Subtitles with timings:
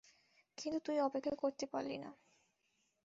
[0.57, 2.09] কিন্তু তুই অপেক্ষা করতে পারলি না।